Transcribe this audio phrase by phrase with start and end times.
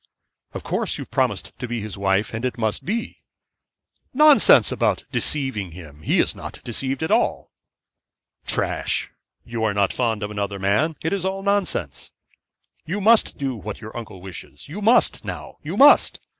[0.53, 3.19] 'Of course, you have promised to be his wife, and it must be.'
[4.15, 6.01] 'Nonsense about deceiving him.
[6.01, 7.51] He is not deceived at all.'
[8.47, 9.11] 'Trash
[9.45, 10.95] you are not fond of another man.
[11.03, 12.09] It is all nonsense.'
[12.83, 14.67] 'You must do what your uncle wishes.
[14.67, 15.57] You must, now!
[15.61, 16.19] you must!